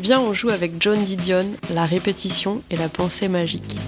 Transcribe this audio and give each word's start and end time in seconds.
Viens, 0.00 0.22
on 0.22 0.32
joue 0.32 0.48
avec 0.48 0.80
John 0.80 1.04
Didion, 1.04 1.44
la 1.68 1.84
répétition 1.84 2.62
et 2.70 2.76
la 2.76 2.88
pensée 2.88 3.28
magique. 3.28 3.78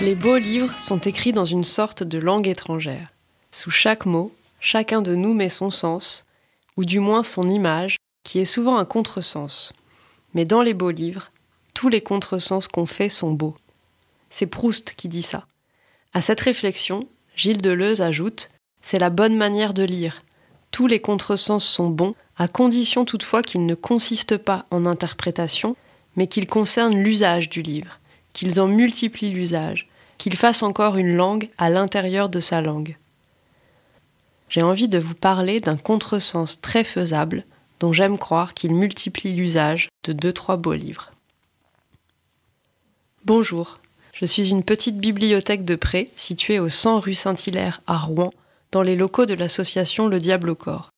Les 0.00 0.14
beaux 0.14 0.38
livres 0.38 0.78
sont 0.78 0.98
écrits 1.00 1.32
dans 1.32 1.44
une 1.44 1.64
sorte 1.64 2.04
de 2.04 2.18
langue 2.18 2.46
étrangère. 2.46 3.08
Sous 3.50 3.72
chaque 3.72 4.06
mot, 4.06 4.32
chacun 4.60 5.02
de 5.02 5.16
nous 5.16 5.34
met 5.34 5.48
son 5.48 5.72
sens, 5.72 6.27
ou 6.78 6.84
du 6.84 7.00
moins 7.00 7.24
son 7.24 7.48
image, 7.48 7.96
qui 8.22 8.38
est 8.38 8.44
souvent 8.44 8.78
un 8.78 8.84
contresens. 8.84 9.72
Mais 10.32 10.44
dans 10.44 10.62
les 10.62 10.74
beaux 10.74 10.92
livres, 10.92 11.32
tous 11.74 11.88
les 11.88 12.00
contresens 12.00 12.68
qu'on 12.68 12.86
fait 12.86 13.08
sont 13.08 13.32
beaux. 13.32 13.56
C'est 14.30 14.46
Proust 14.46 14.94
qui 14.96 15.08
dit 15.08 15.22
ça. 15.22 15.46
À 16.14 16.22
cette 16.22 16.40
réflexion, 16.40 17.08
Gilles 17.34 17.60
Deleuze 17.60 18.00
ajoute 18.00 18.50
C'est 18.80 19.00
la 19.00 19.10
bonne 19.10 19.36
manière 19.36 19.74
de 19.74 19.82
lire. 19.82 20.22
Tous 20.70 20.86
les 20.86 21.00
contresens 21.00 21.64
sont 21.64 21.88
bons, 21.88 22.14
à 22.36 22.46
condition 22.46 23.04
toutefois 23.04 23.42
qu'ils 23.42 23.66
ne 23.66 23.74
consistent 23.74 24.36
pas 24.36 24.66
en 24.70 24.86
interprétation, 24.86 25.74
mais 26.14 26.28
qu'ils 26.28 26.46
concernent 26.46 27.02
l'usage 27.02 27.48
du 27.48 27.60
livre, 27.60 27.98
qu'ils 28.32 28.60
en 28.60 28.68
multiplient 28.68 29.32
l'usage, 29.32 29.88
qu'ils 30.16 30.36
fassent 30.36 30.62
encore 30.62 30.96
une 30.96 31.16
langue 31.16 31.50
à 31.58 31.70
l'intérieur 31.70 32.28
de 32.28 32.38
sa 32.38 32.60
langue 32.60 32.96
j'ai 34.48 34.62
envie 34.62 34.88
de 34.88 34.98
vous 34.98 35.14
parler 35.14 35.60
d'un 35.60 35.76
contresens 35.76 36.60
très 36.60 36.84
faisable 36.84 37.44
dont 37.80 37.92
j'aime 37.92 38.18
croire 38.18 38.54
qu'il 38.54 38.74
multiplie 38.74 39.34
l'usage 39.34 39.88
de 40.04 40.12
deux 40.12 40.32
trois 40.32 40.56
beaux 40.56 40.74
livres. 40.74 41.12
Bonjour, 43.24 43.78
je 44.14 44.24
suis 44.24 44.50
une 44.50 44.64
petite 44.64 44.98
bibliothèque 44.98 45.64
de 45.64 45.76
prêt 45.76 46.08
située 46.16 46.58
au 46.58 46.68
100 46.68 47.00
rue 47.00 47.14
Saint-Hilaire 47.14 47.82
à 47.86 47.96
Rouen, 47.98 48.32
dans 48.72 48.82
les 48.82 48.96
locaux 48.96 49.26
de 49.26 49.34
l'association 49.34 50.08
Le 50.08 50.18
Diable 50.18 50.50
au 50.50 50.54
corps. 50.54 50.90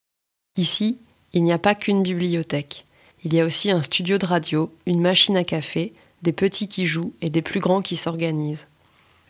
Ici, 0.57 0.99
il 1.33 1.45
n'y 1.45 1.53
a 1.53 1.59
pas 1.59 1.75
qu'une 1.75 2.03
bibliothèque. 2.03 2.87
Il 3.23 3.35
y 3.35 3.41
a 3.41 3.45
aussi 3.45 3.71
un 3.71 3.83
studio 3.83 4.19
de 4.19 4.27
radio, 4.27 4.73
une 4.87 5.01
machine 5.01 5.37
à 5.37 5.45
café, 5.45 5.93
des 6.23 6.33
petits 6.33 6.69
qui 6.69 6.87
jouent 6.87 7.13
et 7.21 7.31
des 7.31 7.43
plus 7.43 7.61
grands 7.61 7.83
qui 7.83 7.97
s'organisent. 7.97 8.67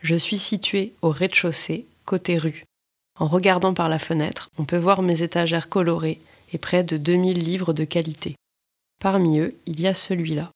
Je 0.02 0.14
suis 0.14 0.38
située 0.38 0.94
au 1.02 1.10
rez-de-chaussée, 1.10 1.86
côté 2.04 2.38
rue. 2.38 2.64
En 3.20 3.26
regardant 3.26 3.74
par 3.74 3.90
la 3.90 3.98
fenêtre, 3.98 4.50
on 4.58 4.64
peut 4.64 4.78
voir 4.78 5.02
mes 5.02 5.22
étagères 5.22 5.68
colorées 5.68 6.20
et 6.52 6.58
près 6.58 6.82
de 6.82 6.96
2000 6.96 7.38
livres 7.38 7.74
de 7.74 7.84
qualité. 7.84 8.34
Parmi 8.98 9.38
eux, 9.38 9.54
il 9.66 9.78
y 9.80 9.86
a 9.86 9.94
celui-là. 9.94 10.50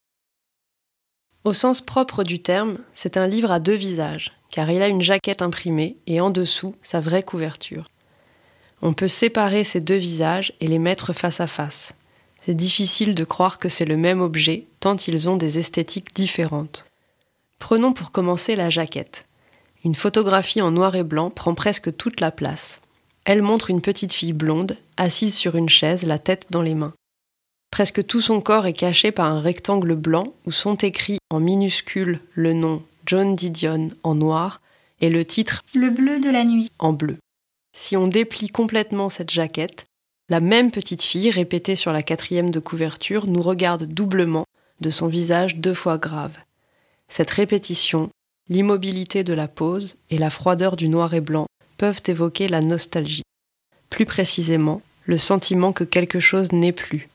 Au 1.44 1.52
sens 1.52 1.82
propre 1.82 2.24
du 2.24 2.40
terme, 2.40 2.78
c'est 2.94 3.18
un 3.18 3.26
livre 3.26 3.52
à 3.52 3.60
deux 3.60 3.74
visages, 3.74 4.32
car 4.50 4.70
il 4.70 4.80
a 4.80 4.88
une 4.88 5.02
jaquette 5.02 5.42
imprimée 5.42 5.98
et 6.06 6.22
en 6.22 6.30
dessous 6.30 6.74
sa 6.80 7.00
vraie 7.00 7.22
couverture. 7.22 7.90
On 8.80 8.94
peut 8.94 9.08
séparer 9.08 9.62
ces 9.62 9.80
deux 9.80 9.96
visages 9.96 10.54
et 10.60 10.66
les 10.66 10.78
mettre 10.78 11.12
face 11.12 11.40
à 11.40 11.46
face. 11.46 11.94
C'est 12.46 12.54
difficile 12.54 13.14
de 13.14 13.24
croire 13.24 13.58
que 13.58 13.68
c'est 13.68 13.84
le 13.84 13.98
même 13.98 14.22
objet, 14.22 14.66
tant 14.80 14.96
ils 14.96 15.28
ont 15.28 15.36
des 15.36 15.58
esthétiques 15.58 16.14
différentes. 16.14 16.86
Prenons 17.58 17.92
pour 17.92 18.10
commencer 18.10 18.56
la 18.56 18.70
jaquette. 18.70 19.26
Une 19.84 19.94
photographie 19.94 20.62
en 20.62 20.70
noir 20.70 20.96
et 20.96 21.02
blanc 21.02 21.28
prend 21.28 21.54
presque 21.54 21.94
toute 21.94 22.20
la 22.20 22.30
place. 22.30 22.80
Elle 23.26 23.42
montre 23.42 23.68
une 23.68 23.82
petite 23.82 24.14
fille 24.14 24.32
blonde, 24.32 24.78
assise 24.96 25.36
sur 25.36 25.56
une 25.56 25.68
chaise, 25.68 26.04
la 26.04 26.18
tête 26.18 26.46
dans 26.48 26.62
les 26.62 26.74
mains. 26.74 26.94
Presque 27.70 28.06
tout 28.06 28.22
son 28.22 28.40
corps 28.40 28.66
est 28.66 28.72
caché 28.72 29.12
par 29.12 29.26
un 29.26 29.40
rectangle 29.40 29.94
blanc 29.94 30.24
où 30.46 30.52
sont 30.52 30.76
écrits 30.76 31.18
en 31.28 31.38
minuscules 31.38 32.20
le 32.32 32.54
nom 32.54 32.82
John 33.04 33.36
Didion 33.36 33.90
en 34.02 34.14
noir 34.14 34.62
et 35.02 35.10
le 35.10 35.24
titre 35.26 35.62
Le 35.74 35.90
bleu 35.90 36.18
de 36.18 36.30
la 36.30 36.44
nuit 36.44 36.70
en 36.78 36.94
bleu. 36.94 37.18
Si 37.76 37.94
on 37.96 38.06
déplie 38.06 38.48
complètement 38.48 39.10
cette 39.10 39.30
jaquette, 39.30 39.84
la 40.30 40.40
même 40.40 40.70
petite 40.70 41.02
fille, 41.02 41.30
répétée 41.30 41.76
sur 41.76 41.92
la 41.92 42.02
quatrième 42.02 42.50
de 42.50 42.60
couverture, 42.60 43.26
nous 43.26 43.42
regarde 43.42 43.84
doublement 43.84 44.46
de 44.80 44.88
son 44.88 45.08
visage 45.08 45.56
deux 45.56 45.74
fois 45.74 45.98
grave. 45.98 46.38
Cette 47.08 47.30
répétition 47.30 48.08
l'immobilité 48.48 49.24
de 49.24 49.32
la 49.32 49.48
pose 49.48 49.96
et 50.10 50.18
la 50.18 50.30
froideur 50.30 50.76
du 50.76 50.88
noir 50.88 51.14
et 51.14 51.20
blanc 51.20 51.46
peuvent 51.76 52.02
évoquer 52.06 52.48
la 52.48 52.60
nostalgie. 52.60 53.22
Plus 53.90 54.06
précisément, 54.06 54.82
le 55.06 55.18
sentiment 55.18 55.72
que 55.72 55.84
quelque 55.84 56.20
chose 56.20 56.52
n'est 56.52 56.72
plus. 56.72 57.08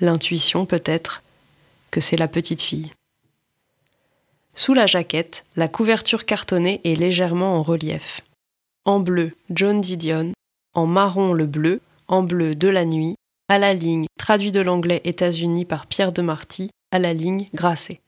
L'intuition 0.00 0.66
peut-être 0.66 1.22
que 1.90 2.00
c'est 2.00 2.16
la 2.16 2.28
petite 2.28 2.62
fille. 2.62 2.92
Sous 4.54 4.74
la 4.74 4.86
jaquette, 4.86 5.44
la 5.56 5.68
couverture 5.68 6.24
cartonnée 6.24 6.80
est 6.84 6.96
légèrement 6.96 7.56
en 7.56 7.62
relief. 7.62 8.22
En 8.84 9.00
bleu, 9.00 9.36
John 9.50 9.80
Didion, 9.80 10.32
en 10.74 10.86
marron 10.86 11.32
le 11.32 11.46
bleu, 11.46 11.80
en 12.08 12.22
bleu 12.22 12.54
de 12.54 12.68
la 12.68 12.84
nuit, 12.84 13.14
à 13.48 13.58
la 13.58 13.74
ligne, 13.74 14.06
traduit 14.18 14.52
de 14.52 14.60
l'anglais 14.60 15.00
États-Unis 15.04 15.64
par 15.64 15.86
Pierre 15.86 16.12
de 16.12 16.22
Marty, 16.22 16.70
à 16.90 16.98
la 16.98 17.12
ligne 17.12 17.48
Grasset. 17.54 18.00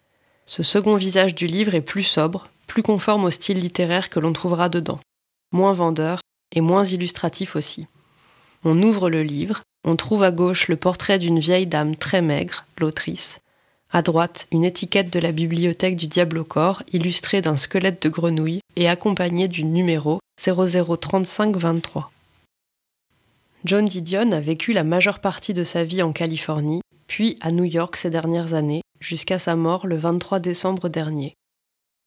Ce 0.51 0.65
second 0.65 0.97
visage 0.97 1.37
du 1.37 1.47
livre 1.47 1.77
est 1.77 1.81
plus 1.81 2.03
sobre, 2.03 2.49
plus 2.67 2.83
conforme 2.83 3.23
au 3.23 3.31
style 3.31 3.61
littéraire 3.61 4.11
que 4.11 4.19
l'on 4.19 4.33
trouvera 4.33 4.69
dedans, 4.69 4.99
moins 5.53 5.75
vendeur 5.75 6.19
et 6.51 6.61
moins 6.61 6.85
illustratif 6.85 7.55
aussi. 7.55 7.87
On 8.65 8.83
ouvre 8.83 9.11
le 9.11 9.23
livre, 9.23 9.63
on 9.85 9.95
trouve 9.95 10.25
à 10.25 10.33
gauche 10.33 10.67
le 10.67 10.75
portrait 10.75 11.21
d'une 11.21 11.39
vieille 11.39 11.69
dame 11.69 11.95
très 11.95 12.21
maigre, 12.21 12.65
l'autrice, 12.79 13.39
à 13.93 14.03
droite, 14.03 14.49
une 14.51 14.65
étiquette 14.65 15.13
de 15.13 15.21
la 15.21 15.31
bibliothèque 15.31 15.95
du 15.95 16.09
Diable 16.09 16.39
au 16.39 16.45
corps, 16.45 16.83
illustrée 16.93 17.43
d'un 17.43 17.57
squelette 17.57 18.03
de 18.03 18.09
grenouille 18.09 18.59
et 18.75 18.89
accompagnée 18.89 19.47
du 19.47 19.63
numéro 19.63 20.19
003523. 20.41 22.11
John 23.65 23.85
Didion 23.85 24.33
a 24.33 24.41
vécu 24.41 24.73
la 24.73 24.83
majeure 24.83 25.21
partie 25.21 25.55
de 25.55 25.63
sa 25.63 25.85
vie 25.85 26.03
en 26.03 26.11
Californie, 26.11 26.81
puis 27.07 27.39
à 27.41 27.53
New 27.53 27.63
York 27.63 27.95
ces 27.95 28.11
dernières 28.11 28.55
années, 28.55 28.83
jusqu'à 29.01 29.39
sa 29.39 29.57
mort 29.57 29.87
le 29.87 29.97
23 29.97 30.39
décembre 30.39 30.89
dernier. 30.89 31.35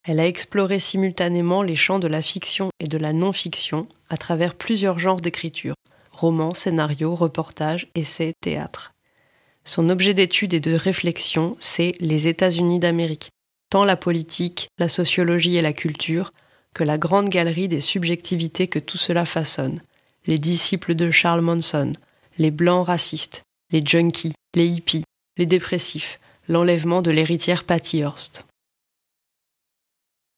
Elle 0.06 0.20
a 0.20 0.26
exploré 0.26 0.78
simultanément 0.78 1.62
les 1.62 1.76
champs 1.76 1.98
de 1.98 2.08
la 2.08 2.22
fiction 2.22 2.68
et 2.78 2.88
de 2.88 2.98
la 2.98 3.12
non-fiction 3.12 3.88
à 4.08 4.16
travers 4.16 4.54
plusieurs 4.54 4.98
genres 4.98 5.20
d'écriture 5.20 5.74
romans, 6.14 6.54
scénarios, 6.54 7.14
reportages, 7.14 7.88
essais, 7.94 8.32
théâtre. 8.40 8.92
Son 9.64 9.88
objet 9.90 10.14
d'étude 10.14 10.54
et 10.54 10.60
de 10.60 10.74
réflexion, 10.74 11.56
c'est 11.58 11.94
les 12.00 12.28
États-Unis 12.28 12.78
d'Amérique, 12.78 13.30
tant 13.70 13.84
la 13.84 13.96
politique, 13.96 14.68
la 14.78 14.88
sociologie 14.88 15.56
et 15.56 15.62
la 15.62 15.72
culture, 15.72 16.32
que 16.74 16.84
la 16.84 16.98
grande 16.98 17.28
galerie 17.28 17.68
des 17.68 17.80
subjectivités 17.80 18.68
que 18.68 18.78
tout 18.78 18.98
cela 18.98 19.24
façonne, 19.24 19.82
les 20.26 20.38
disciples 20.38 20.94
de 20.94 21.10
Charles 21.10 21.40
Manson, 21.40 21.92
les 22.38 22.50
blancs 22.50 22.86
racistes, 22.86 23.42
les 23.70 23.84
junkies, 23.84 24.34
les 24.54 24.66
hippies, 24.66 25.04
les 25.36 25.46
dépressifs, 25.46 26.20
l'enlèvement 26.48 27.02
de 27.02 27.10
l'héritière 27.10 27.64
Patty 27.64 27.98
Hearst. 27.98 28.44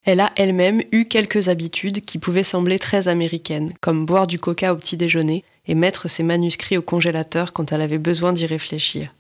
Elle 0.05 0.21
a 0.21 0.31
elle-même 0.37 0.83
eu 0.93 1.07
quelques 1.07 1.49
habitudes 1.49 2.05
qui 2.05 2.19
pouvaient 2.19 2.45
sembler 2.45 2.79
très 2.79 3.09
américaines, 3.09 3.75
comme 3.81 4.07
boire 4.07 4.29
du 4.29 4.39
coca 4.39 4.73
au 4.73 4.77
petit 4.77 4.97
déjeuner 4.97 5.43
et 5.67 5.75
mettre 5.75 6.09
ses 6.09 6.23
manuscrits 6.23 6.77
au 6.77 6.83
congélateur 6.83 7.53
quand 7.53 7.73
elle 7.73 7.81
avait 7.81 7.99
besoin 7.99 8.33
d'y 8.33 8.47
réfléchir. 8.47 9.13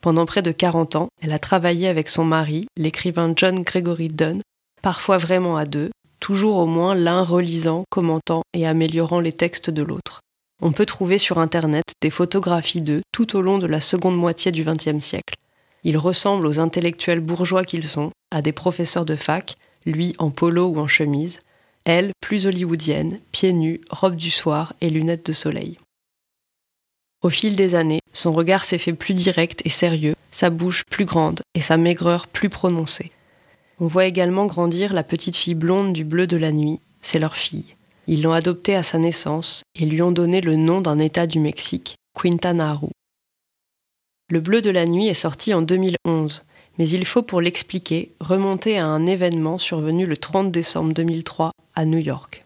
Pendant 0.00 0.24
près 0.24 0.42
de 0.42 0.52
40 0.52 0.96
ans, 0.96 1.08
elle 1.20 1.32
a 1.32 1.40
travaillé 1.40 1.88
avec 1.88 2.08
son 2.08 2.24
mari, 2.24 2.66
l'écrivain 2.76 3.32
John 3.34 3.62
Gregory 3.62 4.08
Dunn, 4.08 4.40
parfois 4.82 5.18
vraiment 5.18 5.56
à 5.56 5.64
deux, 5.64 5.90
toujours 6.20 6.58
au 6.58 6.66
moins 6.66 6.94
l'un 6.94 7.22
relisant, 7.24 7.84
commentant 7.90 8.42
et 8.52 8.66
améliorant 8.66 9.18
les 9.18 9.32
textes 9.32 9.70
de 9.70 9.82
l'autre. 9.82 10.20
On 10.62 10.72
peut 10.72 10.86
trouver 10.86 11.18
sur 11.18 11.38
Internet 11.38 11.84
des 12.00 12.10
photographies 12.10 12.82
d'eux 12.82 13.02
tout 13.12 13.36
au 13.36 13.42
long 13.42 13.58
de 13.58 13.66
la 13.66 13.80
seconde 13.80 14.16
moitié 14.16 14.52
du 14.52 14.62
XXe 14.62 15.04
siècle. 15.04 15.34
Ils 15.84 15.98
ressemblent 15.98 16.46
aux 16.46 16.58
intellectuels 16.58 17.20
bourgeois 17.20 17.64
qu'ils 17.64 17.86
sont, 17.86 18.10
à 18.30 18.42
des 18.42 18.52
professeurs 18.52 19.04
de 19.04 19.16
fac, 19.16 19.56
lui 19.84 20.14
en 20.18 20.30
polo 20.30 20.68
ou 20.68 20.78
en 20.78 20.88
chemise, 20.88 21.40
elle 21.84 22.12
plus 22.20 22.46
hollywoodienne, 22.46 23.20
pieds 23.30 23.52
nus, 23.52 23.80
robe 23.90 24.16
du 24.16 24.30
soir 24.30 24.72
et 24.80 24.88
lunettes 24.88 25.26
de 25.26 25.34
soleil. 25.34 25.78
Au 27.22 27.28
fil 27.30 27.56
des 27.56 27.74
années, 27.74 28.00
son 28.12 28.32
regard 28.32 28.64
s'est 28.64 28.78
fait 28.78 28.92
plus 28.92 29.14
direct 29.14 29.60
et 29.64 29.70
sérieux, 29.70 30.14
sa 30.30 30.50
bouche 30.50 30.84
plus 30.90 31.04
grande 31.04 31.40
et 31.54 31.60
sa 31.60 31.76
maigreur 31.76 32.26
plus 32.26 32.48
prononcée. 32.48 33.12
On 33.80 33.86
voit 33.86 34.06
également 34.06 34.46
grandir 34.46 34.92
la 34.92 35.02
petite 35.02 35.36
fille 35.36 35.54
blonde 35.54 35.92
du 35.92 36.04
bleu 36.04 36.26
de 36.26 36.36
la 36.36 36.52
nuit, 36.52 36.80
c'est 37.02 37.18
leur 37.18 37.36
fille. 37.36 37.76
Ils 38.06 38.22
l'ont 38.22 38.32
adoptée 38.32 38.74
à 38.74 38.82
sa 38.82 38.98
naissance 38.98 39.62
et 39.74 39.86
lui 39.86 40.02
ont 40.02 40.12
donné 40.12 40.40
le 40.40 40.56
nom 40.56 40.80
d'un 40.80 40.98
État 40.98 41.26
du 41.26 41.38
Mexique, 41.38 41.96
Quintana 42.14 42.74
Roo. 42.74 42.90
Le 44.34 44.40
bleu 44.40 44.62
de 44.62 44.70
la 44.70 44.84
nuit 44.84 45.06
est 45.06 45.14
sorti 45.14 45.54
en 45.54 45.62
2011, 45.62 46.42
mais 46.76 46.88
il 46.88 47.04
faut 47.04 47.22
pour 47.22 47.40
l'expliquer 47.40 48.10
remonter 48.18 48.80
à 48.80 48.84
un 48.84 49.06
événement 49.06 49.58
survenu 49.58 50.06
le 50.06 50.16
30 50.16 50.50
décembre 50.50 50.92
2003 50.92 51.52
à 51.76 51.84
New 51.84 52.00
York. 52.00 52.42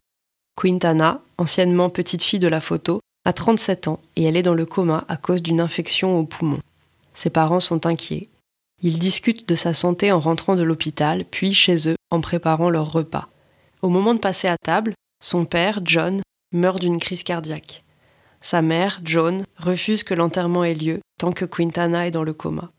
Quintana, 0.55 1.19
anciennement 1.39 1.89
petite 1.89 2.21
fille 2.21 2.37
de 2.37 2.47
la 2.47 2.61
photo, 2.61 2.99
a 3.25 3.33
37 3.33 3.87
ans 3.87 3.99
et 4.15 4.23
elle 4.25 4.37
est 4.37 4.43
dans 4.43 4.53
le 4.53 4.67
coma 4.67 5.03
à 5.07 5.17
cause 5.17 5.41
d'une 5.41 5.59
infection 5.59 6.19
au 6.19 6.25
poumon. 6.25 6.59
Ses 7.15 7.31
parents 7.31 7.59
sont 7.59 7.87
inquiets. 7.87 8.27
Ils 8.83 8.99
discutent 8.99 9.49
de 9.49 9.55
sa 9.55 9.73
santé 9.73 10.11
en 10.11 10.19
rentrant 10.19 10.55
de 10.55 10.61
l'hôpital, 10.61 11.25
puis 11.25 11.55
chez 11.55 11.89
eux 11.89 11.95
en 12.11 12.21
préparant 12.21 12.69
leur 12.69 12.91
repas. 12.91 13.29
Au 13.81 13.89
moment 13.89 14.13
de 14.13 14.19
passer 14.19 14.47
à 14.47 14.57
table, 14.57 14.93
son 15.23 15.43
père, 15.43 15.79
John, 15.83 16.21
meurt 16.53 16.79
d'une 16.79 16.99
crise 16.99 17.23
cardiaque. 17.23 17.83
Sa 18.41 18.61
mère, 18.61 19.01
Joan, 19.03 19.43
refuse 19.57 20.03
que 20.03 20.13
l'enterrement 20.13 20.63
ait 20.63 20.75
lieu 20.75 20.99
tant 21.19 21.31
que 21.33 21.45
Quintana 21.45 22.07
est 22.07 22.11
dans 22.11 22.23
le 22.23 22.33
coma. 22.33 22.71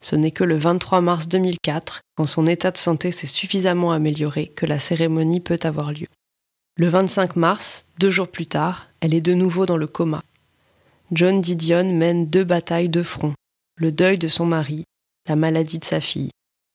Ce 0.00 0.16
n'est 0.16 0.30
que 0.30 0.44
le 0.44 0.56
23 0.56 1.00
mars 1.00 1.28
2004, 1.28 2.00
quand 2.16 2.26
son 2.26 2.46
état 2.46 2.70
de 2.70 2.78
santé 2.78 3.12
s'est 3.12 3.26
suffisamment 3.26 3.92
amélioré, 3.92 4.48
que 4.48 4.66
la 4.66 4.78
cérémonie 4.78 5.40
peut 5.40 5.60
avoir 5.62 5.92
lieu. 5.92 6.06
Le 6.78 6.88
25 6.88 7.36
mars, 7.36 7.86
deux 7.98 8.10
jours 8.10 8.28
plus 8.28 8.46
tard, 8.46 8.88
elle 9.00 9.14
est 9.14 9.20
de 9.20 9.34
nouveau 9.34 9.66
dans 9.66 9.76
le 9.76 9.86
coma. 9.86 10.22
John 11.12 11.40
Didion 11.40 11.84
mène 11.92 12.26
deux 12.26 12.44
batailles 12.44 12.88
de 12.88 13.02
front, 13.02 13.34
le 13.76 13.92
deuil 13.92 14.18
de 14.18 14.28
son 14.28 14.46
mari, 14.46 14.84
la 15.28 15.36
maladie 15.36 15.78
de 15.78 15.84
sa 15.84 16.00
fille. 16.00 16.30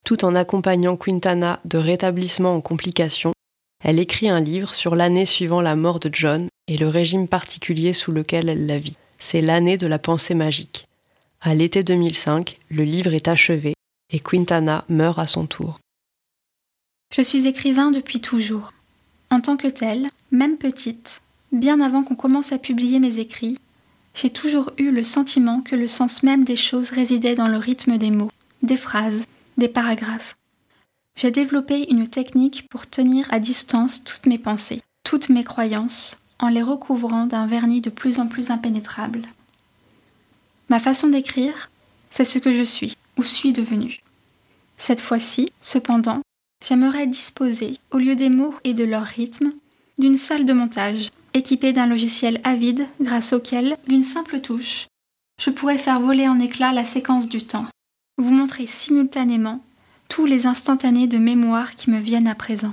Tout 0.06 0.24
en 0.24 0.36
accompagnant 0.36 0.98
Quintana 0.98 1.60
de 1.66 1.78
rétablissement 1.78 2.56
en 2.56 2.62
complications, 2.62 3.34
elle 3.84 4.00
écrit 4.00 4.30
un 4.30 4.40
livre 4.40 4.76
sur 4.76 4.96
l'année 4.96 5.26
suivant 5.26 5.62
la 5.62 5.76
mort 5.76 6.00
de 6.00 6.10
John 6.14 6.48
et 6.68 6.78
le 6.78 6.88
régime 6.88 7.28
particulier 7.28 7.94
sous 7.94 8.12
lequel 8.12 8.50
elle 8.50 8.68
la 8.68 8.78
vit. 8.78 8.98
C'est 9.18 9.42
l'année 9.42 9.78
de 9.78 9.88
la 9.88 10.00
pensée 10.00 10.36
magique. 10.36 10.88
À 11.44 11.56
l'été 11.56 11.82
2005, 11.82 12.60
le 12.70 12.84
livre 12.84 13.16
est 13.16 13.28
achevé 13.28 13.74
et 14.14 14.20
Quintana 14.20 14.86
meurt 14.90 15.18
à 15.18 15.26
son 15.26 15.48
tour. 15.48 15.80
Je 17.12 17.24
suis 17.24 17.48
écrivain 17.48 17.90
depuis 17.90 18.22
toujours. 18.22 18.72
En 19.32 19.42
tant 19.42 19.58
que 19.58 19.68
telle, 19.68 20.08
même 20.30 20.58
petite, 20.58 21.22
bien 21.52 21.82
avant 21.82 22.04
qu'on 22.04 22.14
commence 22.14 22.52
à 22.52 22.60
publier 22.60 23.00
mes 23.00 23.18
écrits, 23.18 23.58
j'ai 24.14 24.30
toujours 24.30 24.72
eu 24.78 24.92
le 24.92 25.02
sentiment 25.02 25.62
que 25.62 25.76
le 25.76 25.88
sens 25.88 26.22
même 26.22 26.44
des 26.44 26.56
choses 26.56 26.92
résidait 26.92 27.34
dans 27.34 27.48
le 27.48 27.58
rythme 27.58 27.98
des 27.98 28.12
mots, 28.12 28.32
des 28.62 28.78
phrases, 28.78 29.26
des 29.58 29.68
paragraphes. 29.68 30.36
J'ai 31.18 31.32
développé 31.32 31.88
une 31.90 32.08
technique 32.08 32.68
pour 32.70 32.88
tenir 32.88 33.26
à 33.34 33.40
distance 33.40 34.04
toutes 34.04 34.28
mes 34.28 34.38
pensées, 34.38 34.84
toutes 35.04 35.30
mes 35.30 35.44
croyances, 35.44 36.18
en 36.38 36.50
les 36.50 36.62
recouvrant 36.62 37.26
d'un 37.26 37.48
vernis 37.48 37.82
de 37.82 37.90
plus 37.90 38.20
en 38.20 38.28
plus 38.28 38.52
impénétrable. 38.52 39.24
Ma 40.72 40.80
façon 40.80 41.10
d'écrire, 41.10 41.70
c'est 42.12 42.24
ce 42.24 42.40
que 42.40 42.54
je 42.54 42.64
suis 42.64 42.96
ou 43.18 43.24
suis 43.24 43.52
devenu. 43.52 44.00
Cette 44.78 45.02
fois-ci, 45.02 45.52
cependant, 45.60 46.22
j'aimerais 46.66 47.08
disposer, 47.08 47.78
au 47.92 47.98
lieu 47.98 48.16
des 48.16 48.30
mots 48.30 48.56
et 48.64 48.74
de 48.74 48.86
leur 48.86 49.04
rythme, 49.04 49.52
d'une 49.98 50.16
salle 50.16 50.46
de 50.46 50.54
montage, 50.54 51.10
équipée 51.34 51.74
d'un 51.74 51.88
logiciel 51.88 52.40
avide 52.46 52.88
grâce 53.02 53.34
auquel, 53.34 53.76
d'une 53.86 54.02
simple 54.02 54.40
touche, 54.40 54.88
je 55.42 55.50
pourrais 55.50 55.78
faire 55.78 56.00
voler 56.00 56.30
en 56.30 56.40
éclats 56.40 56.72
la 56.72 56.86
séquence 56.86 57.28
du 57.28 57.42
temps, 57.42 57.68
vous 58.18 58.32
montrer 58.32 58.66
simultanément 58.66 59.62
tous 60.08 60.26
les 60.26 60.46
instantanés 60.46 61.08
de 61.08 61.18
mémoire 61.18 61.76
qui 61.76 61.90
me 61.90 62.00
viennent 62.00 62.30
à 62.30 62.36
présent. 62.36 62.72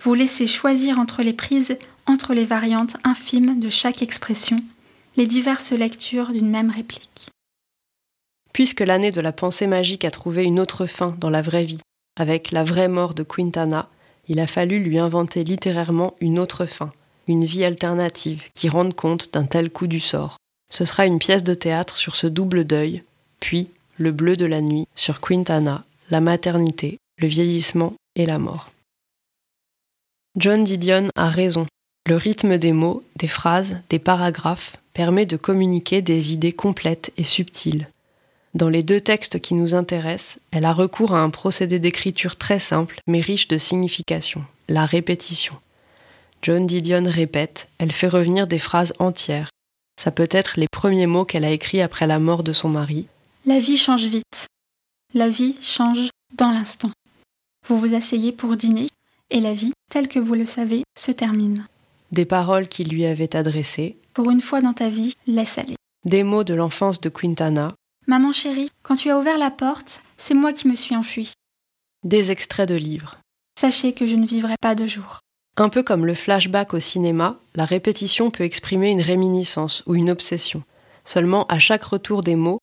Vous 0.00 0.14
laisser 0.14 0.46
choisir 0.46 1.00
entre 1.00 1.22
les 1.22 1.32
prises, 1.32 1.76
entre 2.06 2.34
les 2.34 2.44
variantes 2.44 2.96
infimes 3.02 3.58
de 3.58 3.68
chaque 3.68 4.00
expression, 4.00 4.62
les 5.16 5.26
diverses 5.26 5.72
lectures 5.72 6.32
d'une 6.32 6.50
même 6.50 6.70
réplique. 6.70 7.28
Puisque 8.52 8.80
l'année 8.80 9.12
de 9.12 9.20
la 9.20 9.32
pensée 9.32 9.66
magique 9.66 10.04
a 10.04 10.10
trouvé 10.10 10.44
une 10.44 10.60
autre 10.60 10.86
fin 10.86 11.14
dans 11.18 11.30
la 11.30 11.42
vraie 11.42 11.64
vie, 11.64 11.80
avec 12.18 12.52
la 12.52 12.64
vraie 12.64 12.88
mort 12.88 13.14
de 13.14 13.22
Quintana, 13.22 13.88
il 14.28 14.40
a 14.40 14.46
fallu 14.46 14.78
lui 14.80 14.98
inventer 14.98 15.44
littérairement 15.44 16.14
une 16.20 16.38
autre 16.38 16.66
fin, 16.66 16.92
une 17.28 17.44
vie 17.44 17.64
alternative 17.64 18.44
qui 18.54 18.68
rende 18.68 18.94
compte 18.94 19.32
d'un 19.32 19.44
tel 19.44 19.70
coup 19.70 19.86
du 19.86 20.00
sort. 20.00 20.36
Ce 20.72 20.84
sera 20.84 21.06
une 21.06 21.18
pièce 21.18 21.44
de 21.44 21.54
théâtre 21.54 21.96
sur 21.96 22.16
ce 22.16 22.26
double 22.26 22.64
deuil, 22.64 23.02
puis 23.40 23.68
le 23.98 24.12
bleu 24.12 24.36
de 24.36 24.46
la 24.46 24.60
nuit 24.60 24.86
sur 24.94 25.20
Quintana 25.20 25.84
la 26.10 26.20
maternité, 26.20 26.98
le 27.18 27.26
vieillissement 27.26 27.94
et 28.14 28.26
la 28.26 28.38
mort. 28.38 28.70
John 30.36 30.64
Didion 30.64 31.08
a 31.16 31.28
raison. 31.28 31.66
Le 32.06 32.16
rythme 32.16 32.58
des 32.58 32.72
mots, 32.72 33.02
des 33.16 33.26
phrases, 33.26 33.80
des 33.90 33.98
paragraphes 33.98 34.76
permet 34.96 35.26
de 35.26 35.36
communiquer 35.36 36.00
des 36.00 36.32
idées 36.32 36.52
complètes 36.52 37.12
et 37.18 37.22
subtiles. 37.22 37.88
Dans 38.54 38.70
les 38.70 38.82
deux 38.82 39.00
textes 39.00 39.40
qui 39.40 39.54
nous 39.54 39.74
intéressent, 39.74 40.38
elle 40.50 40.64
a 40.64 40.72
recours 40.72 41.14
à 41.14 41.20
un 41.20 41.30
procédé 41.30 41.78
d'écriture 41.78 42.36
très 42.36 42.58
simple 42.58 42.98
mais 43.06 43.20
riche 43.20 43.46
de 43.46 43.58
signification, 43.58 44.42
la 44.68 44.86
répétition. 44.86 45.54
John 46.40 46.66
Didion 46.66 47.04
répète, 47.04 47.68
elle 47.76 47.92
fait 47.92 48.08
revenir 48.08 48.46
des 48.46 48.58
phrases 48.58 48.94
entières. 48.98 49.50
Ça 50.00 50.10
peut 50.10 50.28
être 50.30 50.58
les 50.58 50.68
premiers 50.72 51.06
mots 51.06 51.26
qu'elle 51.26 51.44
a 51.44 51.50
écrits 51.50 51.82
après 51.82 52.06
la 52.06 52.18
mort 52.18 52.42
de 52.42 52.54
son 52.54 52.70
mari. 52.70 53.06
La 53.44 53.60
vie 53.60 53.76
change 53.76 54.06
vite 54.06 54.46
la 55.16 55.30
vie 55.30 55.54
change 55.62 56.10
dans 56.34 56.50
l'instant. 56.50 56.90
Vous 57.68 57.78
vous 57.78 57.94
asseyez 57.94 58.32
pour 58.32 58.56
dîner 58.56 58.88
et 59.30 59.40
la 59.40 59.54
vie, 59.54 59.72
telle 59.90 60.08
que 60.08 60.18
vous 60.18 60.34
le 60.34 60.44
savez, 60.44 60.82
se 60.96 61.10
termine. 61.10 61.66
Des 62.12 62.26
paroles 62.26 62.68
qu'il 62.68 62.88
lui 62.88 63.06
avait 63.06 63.34
adressées. 63.34 63.96
Pour 64.16 64.30
une 64.30 64.40
fois 64.40 64.62
dans 64.62 64.72
ta 64.72 64.88
vie, 64.88 65.14
laisse 65.26 65.58
aller. 65.58 65.76
Des 66.06 66.22
mots 66.22 66.42
de 66.42 66.54
l'enfance 66.54 67.02
de 67.02 67.10
Quintana. 67.10 67.74
Maman 68.06 68.32
chérie, 68.32 68.70
quand 68.82 68.96
tu 68.96 69.10
as 69.10 69.18
ouvert 69.18 69.36
la 69.36 69.50
porte, 69.50 70.00
c'est 70.16 70.32
moi 70.32 70.54
qui 70.54 70.68
me 70.68 70.74
suis 70.74 70.96
enfui. 70.96 71.34
Des 72.02 72.30
extraits 72.30 72.66
de 72.66 72.76
livres. 72.76 73.18
Sachez 73.60 73.92
que 73.92 74.06
je 74.06 74.16
ne 74.16 74.24
vivrai 74.24 74.54
pas 74.58 74.74
de 74.74 74.86
jour. 74.86 75.20
Un 75.58 75.68
peu 75.68 75.82
comme 75.82 76.06
le 76.06 76.14
flashback 76.14 76.72
au 76.72 76.80
cinéma, 76.80 77.38
la 77.54 77.66
répétition 77.66 78.30
peut 78.30 78.44
exprimer 78.44 78.88
une 78.88 79.02
réminiscence 79.02 79.82
ou 79.84 79.94
une 79.94 80.08
obsession. 80.08 80.62
Seulement, 81.04 81.44
à 81.48 81.58
chaque 81.58 81.84
retour 81.84 82.22
des 82.22 82.36
mots, 82.36 82.60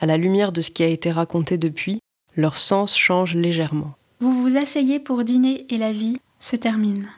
à 0.00 0.06
la 0.06 0.16
lumière 0.16 0.50
de 0.50 0.60
ce 0.60 0.72
qui 0.72 0.82
a 0.82 0.88
été 0.88 1.12
raconté 1.12 1.56
depuis, 1.56 2.00
leur 2.34 2.58
sens 2.58 2.96
change 2.96 3.36
légèrement. 3.36 3.94
Vous 4.18 4.42
vous 4.42 4.56
asseyez 4.56 4.98
pour 4.98 5.22
dîner 5.22 5.72
et 5.72 5.78
la 5.78 5.92
vie 5.92 6.18
se 6.40 6.56
termine. 6.56 7.08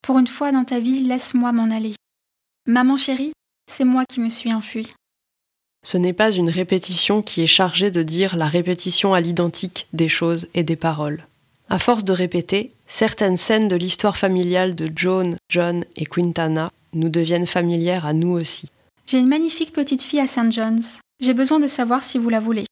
Pour 0.00 0.18
une 0.18 0.26
fois 0.26 0.52
dans 0.52 0.64
ta 0.64 0.80
vie, 0.80 1.00
laisse-moi 1.00 1.52
m'en 1.52 1.70
aller. 1.70 1.96
Maman 2.70 2.96
chérie, 2.96 3.32
c'est 3.68 3.84
moi 3.84 4.04
qui 4.08 4.20
me 4.20 4.30
suis 4.30 4.54
enfui. 4.54 4.92
Ce 5.84 5.96
n'est 5.96 6.12
pas 6.12 6.30
une 6.30 6.50
répétition 6.50 7.20
qui 7.20 7.42
est 7.42 7.48
chargée 7.48 7.90
de 7.90 8.04
dire 8.04 8.36
la 8.36 8.46
répétition 8.46 9.12
à 9.12 9.20
l'identique 9.20 9.88
des 9.92 10.08
choses 10.08 10.46
et 10.54 10.62
des 10.62 10.76
paroles. 10.76 11.26
À 11.68 11.80
force 11.80 12.04
de 12.04 12.12
répéter, 12.12 12.70
certaines 12.86 13.36
scènes 13.36 13.66
de 13.66 13.74
l'histoire 13.74 14.16
familiale 14.16 14.76
de 14.76 14.88
Joan, 14.94 15.34
John 15.48 15.84
et 15.96 16.06
Quintana 16.06 16.70
nous 16.92 17.08
deviennent 17.08 17.48
familières 17.48 18.06
à 18.06 18.12
nous 18.12 18.30
aussi. 18.30 18.68
J'ai 19.04 19.18
une 19.18 19.26
magnifique 19.26 19.72
petite 19.72 20.04
fille 20.04 20.20
à 20.20 20.28
St. 20.28 20.52
John's. 20.52 21.00
J'ai 21.20 21.34
besoin 21.34 21.58
de 21.58 21.66
savoir 21.66 22.04
si 22.04 22.18
vous 22.18 22.28
la 22.28 22.38
voulez. 22.38 22.66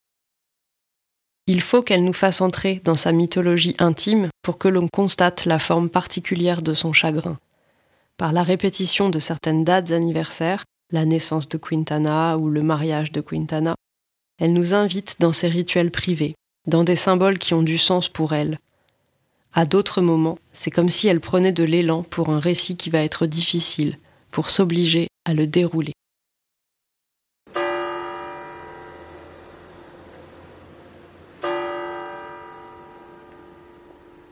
Il 1.49 1.61
faut 1.61 1.83
qu'elle 1.83 2.05
nous 2.05 2.13
fasse 2.13 2.41
entrer 2.41 2.81
dans 2.85 2.95
sa 2.95 3.11
mythologie 3.11 3.75
intime 3.81 4.29
pour 4.43 4.59
que 4.59 4.69
l'on 4.69 4.87
constate 4.87 5.45
la 5.45 5.59
forme 5.59 5.91
particulière 5.91 6.63
de 6.63 6.73
son 6.73 6.93
chagrin. 6.93 7.37
Par 8.19 8.33
la 8.33 8.43
répétition 8.43 9.11
de 9.11 9.21
certaines 9.21 9.63
dates 9.63 9.93
anniversaires, 9.93 10.65
la 10.91 11.05
naissance 11.05 11.49
de 11.49 11.57
Quintana 11.57 12.37
ou 12.37 12.51
le 12.51 12.65
mariage 12.65 13.13
de 13.13 13.21
Quintana, 13.21 13.77
elle 14.41 14.53
nous 14.53 14.75
invite 14.75 15.21
dans 15.21 15.33
ses 15.33 15.47
rituels 15.47 15.93
privés, 15.93 16.35
dans 16.67 16.83
des 16.83 16.97
symboles 16.97 17.39
qui 17.39 17.55
ont 17.55 17.63
du 17.63 17.79
sens 17.79 18.09
pour 18.09 18.33
elle. 18.33 18.59
À 19.55 19.67
d'autres 19.67 20.01
moments, 20.01 20.37
c'est 20.53 20.73
comme 20.73 20.89
si 20.89 21.07
elle 21.07 21.21
prenait 21.21 21.53
de 21.53 21.63
l'élan 21.63 22.03
pour 22.03 22.31
un 22.31 22.41
récit 22.41 22.77
qui 22.77 22.91
va 22.91 23.05
être 23.05 23.25
difficile, 23.25 23.99
pour 24.33 24.51
s'obliger 24.51 25.07
à 25.25 25.33
le 25.33 25.47
dérouler. 25.47 25.93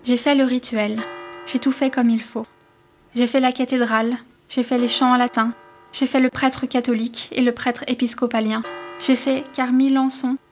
J'ai 0.02 0.16
fait 0.16 0.34
le 0.34 0.42
rituel, 0.42 1.00
j'ai 1.46 1.60
tout 1.60 1.72
fait 1.72 1.90
comme 1.90 2.10
il 2.10 2.20
faut. 2.20 2.46
J'ai 3.16 3.26
fait 3.26 3.40
la 3.40 3.52
cathédrale, 3.52 4.14
j'ai 4.50 4.62
fait 4.62 4.76
les 4.76 4.88
chants 4.88 5.14
en 5.14 5.16
latin, 5.16 5.54
j'ai 5.90 6.04
fait 6.04 6.20
le 6.20 6.28
prêtre 6.28 6.66
catholique 6.66 7.30
et 7.32 7.40
le 7.40 7.52
prêtre 7.52 7.82
épiscopalien. 7.86 8.60
J'ai 8.98 9.16
fait 9.16 9.46
car 9.54 9.72
mille 9.72 9.98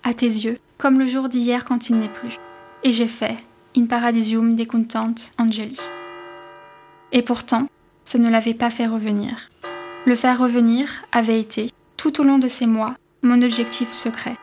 à 0.03 0.15
tes 0.15 0.25
yeux, 0.25 0.59
comme 0.79 0.99
le 0.99 1.05
jour 1.05 1.29
d'hier 1.29 1.67
quand 1.67 1.91
il 1.91 1.99
n'est 1.99 2.09
plus. 2.09 2.39
Et 2.83 2.91
j'ai 2.91 3.07
fait 3.07 3.37
In 3.77 3.85
Paradisium 3.85 4.57
decuntant 4.57 5.15
Angeli. 5.37 5.79
Et 7.13 7.21
pourtant, 7.21 7.69
ça 8.03 8.17
ne 8.17 8.31
l'avait 8.31 8.55
pas 8.55 8.71
fait 8.71 8.87
revenir. 8.87 9.51
Le 10.07 10.17
faire 10.17 10.39
revenir 10.39 11.05
avait 11.13 11.41
été, 11.41 11.71
tout 11.99 12.19
au 12.19 12.25
long 12.25 12.39
de 12.39 12.49
ces 12.49 12.67
mois, 12.67 12.95
mon 13.21 13.43
objectif 13.43 13.93
secret. 13.93 14.37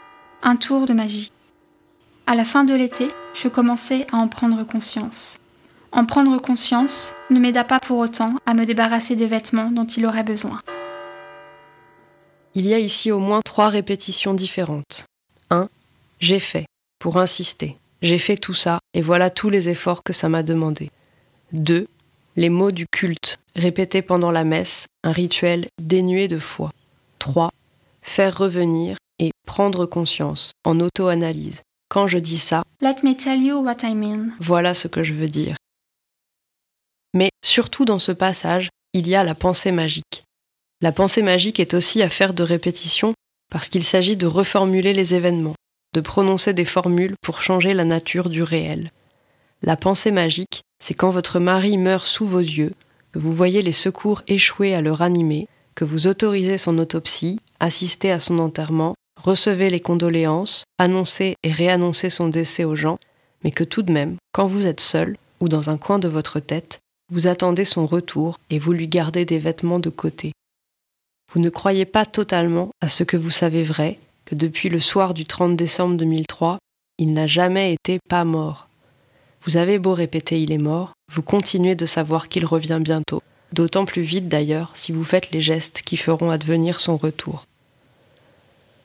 Un 0.44 0.58
tour 0.58 0.86
de 0.86 0.94
magie. 0.94 1.32
À 2.28 2.36
la 2.36 2.46
fin 2.46 2.66
de 2.66 2.76
l'été, 2.76 3.08
je 3.34 3.48
commençais 3.48 4.06
à 4.12 4.18
en 4.18 4.28
prendre 4.28 4.64
conscience. 4.64 5.40
En 5.92 6.06
prendre 6.06 6.40
conscience 6.42 7.14
ne 7.30 7.40
m'aida 7.40 7.64
pas 7.64 7.80
pour 7.80 7.98
autant 8.00 8.36
à 8.46 8.54
me 8.54 8.66
débarrasser 8.66 9.16
des 9.16 9.28
vêtements 9.28 9.72
dont 9.72 9.86
il 9.86 10.06
aurait 10.06 10.24
besoin. 10.24 10.62
Il 12.56 12.66
y 12.66 12.74
a 12.74 12.80
ici 12.80 13.12
au 13.12 13.20
moins 13.20 13.42
trois 13.42 13.70
répétitions 13.70 14.34
différentes. 14.34 15.06
1. 15.50 15.70
J'ai 16.20 16.40
fait, 16.40 16.66
pour 17.00 17.18
insister. 17.18 17.78
J'ai 18.02 18.18
fait 18.18 18.38
tout 18.38 18.54
ça 18.54 18.80
et 18.94 19.02
voilà 19.02 19.30
tous 19.30 19.50
les 19.50 19.70
efforts 19.70 20.04
que 20.04 20.14
ça 20.14 20.30
m'a 20.30 20.44
demandé. 20.44 20.92
2. 21.54 21.88
Les 22.38 22.50
mots 22.50 22.72
du 22.72 22.88
culte, 22.88 23.38
répétés 23.56 24.02
pendant 24.02 24.32
la 24.32 24.44
messe, 24.46 24.88
un 25.04 25.12
rituel 25.12 25.68
dénué 25.82 26.28
de 26.28 26.40
foi. 26.40 26.72
3. 27.20 27.52
Faire 28.02 28.38
revenir 28.38 28.98
et 29.20 29.32
prendre 29.46 29.86
conscience, 29.86 30.52
en 30.64 30.80
auto-analyse. 30.80 31.62
Quand 31.90 32.08
je 32.08 32.18
dis 32.18 32.40
ça, 32.40 32.64
Let 32.82 32.96
me 33.04 33.14
tell 33.14 33.42
you 33.42 33.58
what 33.60 33.84
I 33.84 33.94
mean. 33.94 34.30
voilà 34.40 34.74
ce 34.74 34.88
que 34.88 35.04
je 35.04 35.14
veux 35.14 35.28
dire. 35.28 35.56
Mais 37.14 37.30
surtout 37.44 37.86
dans 37.86 38.00
ce 38.00 38.12
passage, 38.12 38.70
il 38.94 39.08
y 39.08 39.16
a 39.16 39.24
la 39.24 39.36
pensée 39.36 39.72
magique. 39.72 40.24
La 40.82 40.92
pensée 40.92 41.22
magique 41.22 41.60
est 41.60 41.74
aussi 41.74 42.02
affaire 42.02 42.34
de 42.34 42.44
répétition 42.44 43.14
parce 43.52 43.70
qu'il 43.70 43.84
s'agit 43.84 44.16
de 44.16 44.28
reformuler 44.28 44.94
les 44.94 45.14
événements, 45.14 45.56
de 45.94 46.02
prononcer 46.02 46.54
des 46.54 46.66
formules 46.66 47.16
pour 47.22 47.42
changer 47.42 47.74
la 47.74 47.84
nature 47.84 48.30
du 48.30 48.44
réel. 48.44 48.92
La 49.62 49.78
pensée 49.78 50.12
magique, 50.12 50.62
c'est 50.82 50.94
quand 50.94 51.10
votre 51.10 51.40
mari 51.40 51.78
meurt 51.78 52.08
sous 52.08 52.26
vos 52.26 52.40
yeux, 52.40 52.74
que 53.12 53.20
vous 53.20 53.32
voyez 53.32 53.62
les 53.62 53.74
secours 53.74 54.24
échouer 54.28 54.74
à 54.74 54.82
le 54.82 54.92
ranimer, 54.92 55.48
que 55.76 55.86
vous 55.86 56.08
autorisez 56.08 56.58
son 56.58 56.78
autopsie, 56.80 57.40
assistez 57.60 58.12
à 58.12 58.20
son 58.20 58.40
enterrement, 58.40 58.96
recevez 59.22 59.70
les 59.70 59.82
condoléances, 59.82 60.64
annoncez 60.80 61.36
et 61.44 61.52
réannoncez 61.52 62.10
son 62.10 62.30
décès 62.30 62.64
aux 62.64 62.76
gens, 62.76 62.98
mais 63.44 63.52
que 63.52 63.64
tout 63.64 63.84
de 63.84 63.92
même, 63.92 64.16
quand 64.32 64.48
vous 64.48 64.66
êtes 64.66 64.80
seul, 64.80 65.18
ou 65.42 65.50
dans 65.50 65.70
un 65.70 65.78
coin 65.78 66.00
de 66.00 66.08
votre 66.08 66.40
tête, 66.40 66.80
vous 67.12 67.28
attendez 67.28 67.66
son 67.66 67.86
retour 67.86 68.40
et 68.50 68.58
vous 68.58 68.72
lui 68.72 68.88
gardez 68.88 69.26
des 69.26 69.38
vêtements 69.38 69.80
de 69.80 69.90
côté. 69.90 70.32
Vous 71.32 71.42
ne 71.42 71.50
croyez 71.50 71.86
pas 71.86 72.06
totalement 72.06 72.72
à 72.80 72.88
ce 72.88 73.04
que 73.04 73.18
vous 73.18 73.32
savez 73.32 73.64
vrai, 73.64 74.00
que 74.26 74.34
depuis 74.34 74.70
le 74.70 74.80
soir 74.80 75.14
du 75.14 75.26
30 75.26 75.58
décembre 75.58 75.98
2003, 75.98 76.58
il 76.98 77.14
n'a 77.14 77.28
jamais 77.28 77.74
été 77.74 78.00
pas 78.10 78.24
mort. 78.24 78.70
Vous 79.44 79.58
avez 79.58 79.78
beau 79.78 79.94
répéter 79.94 80.42
il 80.42 80.54
est 80.54 80.58
mort, 80.58 80.94
vous 81.12 81.22
continuez 81.22 81.76
de 81.76 81.86
savoir 81.86 82.30
qu'il 82.30 82.46
revient 82.46 82.80
bientôt, 82.82 83.22
d'autant 83.52 83.86
plus 83.86 84.04
vite 84.04 84.30
d'ailleurs 84.30 84.72
si 84.74 84.94
vous 84.94 85.04
faites 85.04 85.32
les 85.32 85.42
gestes 85.42 85.82
qui 85.82 85.98
feront 85.98 86.32
advenir 86.32 86.80
son 86.80 86.96
retour. 86.96 87.44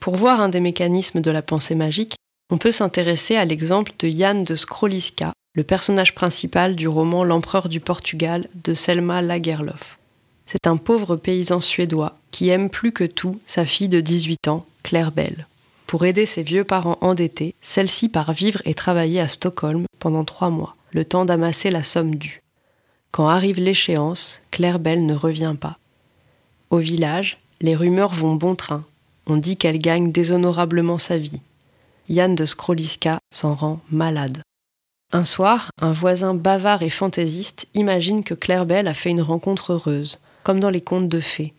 Pour 0.00 0.16
voir 0.16 0.40
un 0.40 0.48
des 0.48 0.60
mécanismes 0.60 1.20
de 1.20 1.30
la 1.30 1.42
pensée 1.42 1.74
magique, 1.74 2.16
on 2.50 2.58
peut 2.58 2.72
s'intéresser 2.72 3.36
à 3.36 3.44
l'exemple 3.44 3.92
de 3.98 4.08
Jan 4.08 4.42
de 4.42 4.56
Scroliska, 4.56 5.32
le 5.56 5.64
personnage 5.64 6.14
principal 6.14 6.76
du 6.76 6.86
roman 6.86 7.24
L'empereur 7.24 7.70
du 7.70 7.80
Portugal 7.80 8.46
de 8.62 8.74
Selma 8.74 9.22
Lagerlöf. 9.22 9.98
C'est 10.44 10.66
un 10.66 10.76
pauvre 10.76 11.16
paysan 11.16 11.62
suédois 11.62 12.18
qui 12.30 12.50
aime 12.50 12.68
plus 12.68 12.92
que 12.92 13.04
tout 13.04 13.40
sa 13.46 13.64
fille 13.64 13.88
de 13.88 14.02
18 14.02 14.48
ans, 14.48 14.66
Claire 14.82 15.12
Bell. 15.12 15.46
Pour 15.86 16.04
aider 16.04 16.26
ses 16.26 16.42
vieux 16.42 16.64
parents 16.64 16.98
endettés, 17.00 17.54
celle-ci 17.62 18.10
part 18.10 18.34
vivre 18.34 18.60
et 18.66 18.74
travailler 18.74 19.18
à 19.18 19.28
Stockholm 19.28 19.86
pendant 19.98 20.24
trois 20.24 20.50
mois, 20.50 20.76
le 20.92 21.06
temps 21.06 21.24
d'amasser 21.24 21.70
la 21.70 21.82
somme 21.82 22.16
due. 22.16 22.42
Quand 23.10 23.28
arrive 23.28 23.58
l'échéance, 23.58 24.42
Claire 24.50 24.78
Bell 24.78 25.06
ne 25.06 25.14
revient 25.14 25.56
pas. 25.58 25.78
Au 26.68 26.78
village, 26.78 27.38
les 27.62 27.74
rumeurs 27.74 28.12
vont 28.12 28.34
bon 28.34 28.56
train. 28.56 28.84
On 29.26 29.38
dit 29.38 29.56
qu'elle 29.56 29.78
gagne 29.78 30.12
déshonorablement 30.12 30.98
sa 30.98 31.16
vie. 31.16 31.40
Yann 32.10 32.34
de 32.34 32.44
Scroliska 32.44 33.18
s'en 33.32 33.54
rend 33.54 33.80
malade. 33.90 34.42
Un 35.12 35.24
soir, 35.24 35.70
un 35.80 35.92
voisin 35.92 36.34
bavard 36.34 36.82
et 36.82 36.90
fantaisiste 36.90 37.68
imagine 37.74 38.24
que 38.24 38.34
Claire 38.34 38.66
Bell 38.66 38.88
a 38.88 38.94
fait 38.94 39.10
une 39.10 39.22
rencontre 39.22 39.72
heureuse, 39.72 40.20
comme 40.42 40.58
dans 40.58 40.70
les 40.70 40.80
contes 40.80 41.08
de 41.08 41.20
fées. 41.20 41.54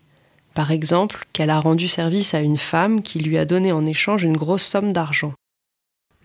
Par 0.52 0.70
exemple, 0.70 1.26
qu'elle 1.32 1.50
a 1.50 1.58
rendu 1.58 1.88
service 1.88 2.34
à 2.34 2.40
une 2.40 2.58
femme 2.58 3.02
qui 3.02 3.20
lui 3.20 3.38
a 3.38 3.46
donné 3.46 3.72
en 3.72 3.86
échange 3.86 4.22
une 4.24 4.36
grosse 4.36 4.64
somme 4.64 4.92
d'argent. 4.92 5.32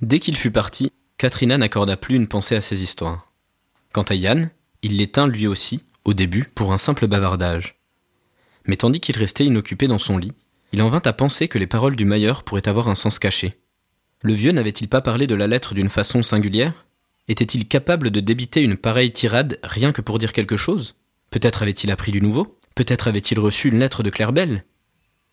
Dès 0.01 0.19
qu'il 0.19 0.35
fut 0.35 0.51
parti, 0.51 0.91
Katrina 1.17 1.57
n'accorda 1.57 1.95
plus 1.95 2.15
une 2.15 2.27
pensée 2.27 2.55
à 2.55 2.61
ces 2.61 2.83
histoires. 2.83 3.31
Quant 3.93 4.03
à 4.03 4.15
Yann, 4.15 4.49
il 4.81 4.97
les 4.97 5.07
tint 5.07 5.27
lui 5.27 5.47
aussi, 5.47 5.85
au 6.03 6.13
début, 6.13 6.43
pour 6.55 6.73
un 6.73 6.77
simple 6.77 7.07
bavardage. 7.07 7.79
Mais 8.65 8.75
tandis 8.75 8.99
qu'il 8.99 9.17
restait 9.17 9.45
inoccupé 9.45 9.87
dans 9.87 9.97
son 9.97 10.17
lit, 10.17 10.33
il 10.73 10.81
en 10.81 10.89
vint 10.89 11.01
à 11.05 11.13
penser 11.13 11.47
que 11.47 11.59
les 11.59 11.67
paroles 11.67 11.95
du 11.95 12.03
Mailleur 12.03 12.43
pourraient 12.43 12.67
avoir 12.67 12.89
un 12.89 12.95
sens 12.95 13.17
caché. 13.17 13.61
Le 14.21 14.33
vieux 14.33 14.51
n'avait-il 14.51 14.89
pas 14.89 15.01
parlé 15.01 15.25
de 15.25 15.35
la 15.35 15.47
lettre 15.47 15.73
d'une 15.73 15.89
façon 15.89 16.21
singulière? 16.21 16.85
Était-il 17.27 17.67
capable 17.67 18.11
de 18.11 18.19
débiter 18.19 18.61
une 18.61 18.77
pareille 18.77 19.11
tirade 19.11 19.57
rien 19.63 19.91
que 19.91 20.01
pour 20.01 20.19
dire 20.19 20.33
quelque 20.33 20.57
chose? 20.57 20.95
Peut-être 21.29 21.61
avait-il 21.61 21.89
appris 21.91 22.11
du 22.11 22.21
nouveau? 22.21 22.59
Peut-être 22.75 23.07
avait-il 23.07 23.39
reçu 23.39 23.69
une 23.69 23.79
lettre 23.79 24.03
de 24.03 24.09
Claire 24.09 24.33
Bell? 24.33 24.65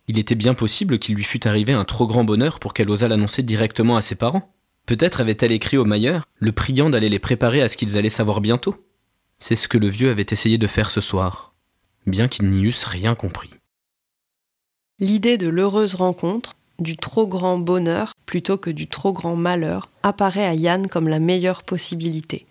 Il 0.07 0.19
était 0.19 0.35
bien 0.35 0.55
possible 0.55 0.99
qu'il 0.99 1.15
lui 1.15 1.25
fût 1.25 1.47
arrivé 1.47 1.73
un 1.73 1.85
trop 1.85 2.07
grand 2.07 2.25
bonheur 2.25 2.61
pour 2.61 2.75
qu'elle 2.75 2.91
osât 2.91 3.09
l'annoncer 3.09 3.43
directement 3.43 3.97
à 3.97 4.03
ses 4.03 4.15
parents? 4.15 4.55
Peut-être 4.87 5.21
avait-elle 5.21 5.53
écrit 5.53 5.77
au 5.77 5.85
Mailleur, 5.85 6.25
le 6.39 6.53
priant 6.53 6.91
d'aller 6.91 7.09
les 7.09 7.19
préparer 7.19 7.63
à 7.63 7.69
ce 7.69 7.77
qu'ils 7.77 7.97
allaient 7.97 8.09
savoir 8.09 8.41
bientôt? 8.41 8.87
C'est 9.39 9.57
ce 9.57 9.69
que 9.69 9.79
le 9.79 9.89
vieux 9.89 10.11
avait 10.11 10.27
essayé 10.31 10.59
de 10.59 10.67
faire 10.67 10.91
ce 10.91 11.01
soir, 11.01 11.55
bien 12.07 12.29
qu'ils 12.29 12.51
n'y 12.51 12.65
eussent 12.65 12.85
rien 12.85 13.15
compris. 13.15 13.51
L'idée 14.99 15.39
de 15.39 15.49
l'heureuse 15.49 15.95
rencontre, 15.95 16.55
du 16.81 16.97
trop 16.97 17.27
grand 17.27 17.59
bonheur 17.59 18.13
plutôt 18.27 18.59
que 18.59 18.71
du 18.71 18.87
trop 18.87 19.13
grand 19.13 19.37
malheur, 19.37 19.89
apparaît 20.03 20.47
à 20.47 20.55
Yann 20.55 20.89
comme 20.89 21.09
la 21.09 21.19
meilleure 21.19 21.63
possibilité. 21.63 22.47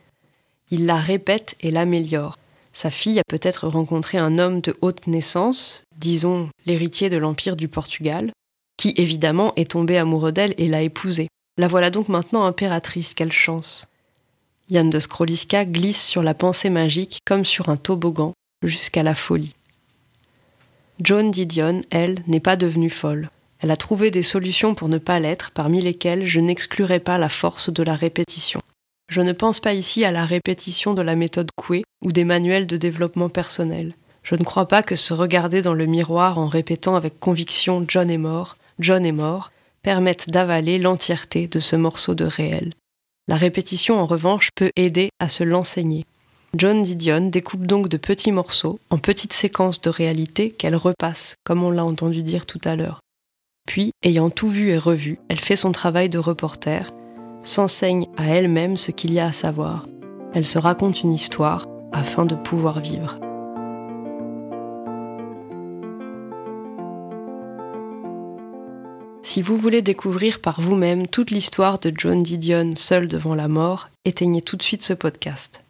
Il 0.72 0.86
la 0.86 0.98
répète 0.98 1.56
et 1.62 1.72
l'améliore. 1.72 2.36
Sa 2.74 2.92
fille 2.92 3.20
a 3.20 3.24
peut-être 3.28 3.68
rencontré 3.68 4.18
un 4.18 4.38
homme 4.38 4.62
de 4.62 4.78
haute 4.82 5.08
naissance, 5.08 5.84
disons 5.98 6.50
l'héritier 6.66 7.10
de 7.10 7.18
l'Empire 7.18 7.56
du 7.56 7.68
Portugal, 7.68 8.32
qui 8.78 8.94
évidemment 8.98 9.54
est 9.56 9.72
tombé 9.72 9.98
amoureux 9.98 10.32
d'elle 10.32 10.54
et 10.58 10.68
l'a 10.68 10.82
épousée. 10.82 11.28
La 11.58 11.68
voilà 11.68 11.90
donc 11.90 12.08
maintenant 12.08 12.46
impératrice, 12.46 13.14
quelle 13.14 13.32
chance. 13.32 13.88
Yann 14.70 14.90
de 14.90 15.00
Scroliska 15.00 15.66
glisse 15.66 16.06
sur 16.06 16.22
la 16.22 16.34
pensée 16.34 16.70
magique 16.70 17.20
comme 17.26 17.44
sur 17.44 17.70
un 17.70 17.78
toboggan, 17.78 18.34
jusqu'à 18.64 19.04
la 19.04 19.16
folie. 19.16 19.56
Joan 21.02 21.32
Didion, 21.32 21.82
elle, 21.90 22.24
n'est 22.28 22.40
pas 22.40 22.56
devenue 22.56 22.90
folle. 22.90 23.30
Elle 23.62 23.72
a 23.72 23.75
trouvé 23.75 24.10
des 24.10 24.24
solutions 24.24 24.74
pour 24.74 24.88
ne 24.88 24.98
pas 24.98 25.20
l'être, 25.20 25.51
parmi 25.51 25.82
lesquelles 25.82 26.25
je 26.25 26.39
n'exclurai 26.39 27.00
pas 27.00 27.18
la 27.18 27.30
force 27.30 27.70
de 27.70 27.84
la 27.84 27.96
répétition. 27.96 28.62
Je 29.10 29.22
ne 29.22 29.34
pense 29.34 29.60
pas 29.60 29.74
ici 29.74 30.06
à 30.06 30.12
la 30.12 30.25
répétition 30.25 30.94
de 30.94 31.01
la 31.01 31.16
méthode 31.16 31.50
Coué 31.56 31.84
ou 32.04 32.12
des 32.12 32.24
manuels 32.24 32.68
de 32.68 32.78
développement 32.78 33.30
personnel. 33.30 33.94
Je 34.24 34.36
ne 34.36 34.44
crois 34.44 34.68
pas 34.68 34.84
que 34.84 34.96
se 34.96 35.13
regarder 35.13 35.62
dans 35.62 35.74
le 35.74 35.88
miroir 35.88 36.38
en 36.38 36.48
répétant 36.48 36.96
avec 36.96 37.20
conviction 37.20 37.84
John 37.88 38.10
est 38.12 38.18
mort, 38.18 38.56
John 38.80 39.06
est 39.06 39.12
mort, 39.12 39.51
permette 39.82 40.30
d'avaler 40.30 40.78
l'entièreté 40.78 41.48
de 41.48 41.60
ce 41.60 41.75
morceau 41.75 42.16
de 42.16 42.25
réel. 42.25 42.74
La 43.28 43.36
répétition, 43.36 44.00
en 44.00 44.06
revanche, 44.06 44.50
peut 44.56 44.72
aider 44.75 45.10
à 45.20 45.28
se 45.28 45.44
l'enseigner. 45.44 46.06
John 46.56 46.82
Didion 46.82 47.30
découpe 47.30 47.66
donc 47.66 47.89
de 47.89 47.98
petits 47.98 48.32
morceaux, 48.32 48.80
en 48.89 48.98
petites 48.98 49.34
séquences 49.34 49.82
de 49.82 49.89
réalité 49.89 50.51
qu'elle 50.51 50.75
repasse, 50.75 51.36
comme 51.44 51.63
on 51.63 51.72
l'a 51.72 51.86
entendu 51.86 52.24
dire 52.24 52.46
tout 52.46 52.62
à 52.66 52.75
l'heure. 52.75 53.00
Puis, 53.70 53.92
ayant 54.02 54.32
tout 54.32 54.50
vu 54.50 54.72
et 54.72 54.80
revu, 54.80 55.20
elle 55.30 55.40
fait 55.40 55.56
son 55.56 55.72
travail 55.72 56.10
de 56.10 56.18
reporter, 56.18 56.92
s'enseigne 57.44 58.08
à 58.18 58.26
elle-même 58.26 58.78
ce 58.78 58.90
qu'il 58.90 59.14
y 59.14 59.20
a 59.20 59.28
à 59.28 59.32
savoir. 59.32 59.86
Elle 60.34 60.48
se 60.48 60.58
raconte 60.58 61.04
une 61.04 61.14
histoire 61.14 61.68
afin 61.92 62.26
de 62.26 62.34
pouvoir 62.34 62.80
vivre. 62.80 63.20
Si 69.22 69.44
vous 69.44 69.56
voulez 69.56 69.84
découvrir 69.84 70.42
par 70.42 70.60
vous-même 70.60 71.08
toute 71.08 71.30
l'histoire 71.30 71.78
de 71.78 71.92
John 71.96 72.24
Didion 72.24 72.76
seul 72.76 73.08
devant 73.08 73.36
la 73.36 73.48
mort, 73.48 73.90
éteignez 74.04 74.42
tout 74.42 74.58
de 74.58 74.64
suite 74.64 74.82
ce 74.82 74.94
podcast. 74.94 75.64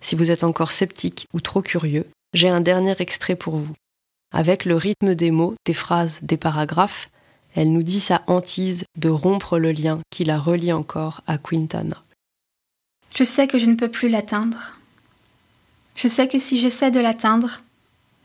Si 0.00 0.16
vous 0.16 0.30
êtes 0.30 0.42
encore 0.42 0.72
sceptique 0.72 1.26
ou 1.34 1.42
trop 1.42 1.60
curieux, 1.60 2.06
j'ai 2.32 2.48
un 2.48 2.62
dernier 2.62 2.94
extrait 2.98 3.36
pour 3.36 3.56
vous. 3.56 3.74
Avec 4.32 4.64
le 4.64 4.76
rythme 4.76 5.14
des 5.14 5.30
mots, 5.30 5.54
des 5.66 5.74
phrases, 5.74 6.20
des 6.22 6.38
paragraphes, 6.38 7.10
elle 7.54 7.72
nous 7.72 7.82
dit 7.82 8.00
sa 8.00 8.22
hantise 8.26 8.84
de 8.96 9.08
rompre 9.08 9.58
le 9.58 9.72
lien 9.72 10.00
qui 10.10 10.24
la 10.24 10.38
relie 10.38 10.72
encore 10.72 11.22
à 11.26 11.38
Quintana. 11.38 12.02
Je 13.14 13.24
sais 13.24 13.46
que 13.46 13.58
je 13.58 13.66
ne 13.66 13.74
peux 13.74 13.90
plus 13.90 14.08
l'atteindre. 14.08 14.72
Je 15.96 16.08
sais 16.08 16.28
que 16.28 16.38
si 16.38 16.58
j'essaie 16.58 16.90
de 16.90 17.00
l'atteindre, 17.00 17.60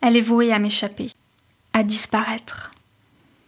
elle 0.02 0.16
est 0.16 0.22
vouée 0.22 0.54
à 0.54 0.60
m'échapper, 0.60 1.12
à 1.74 1.84
disparaître, 1.84 2.72